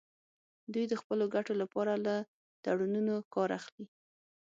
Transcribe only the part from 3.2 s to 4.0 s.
کار اخلي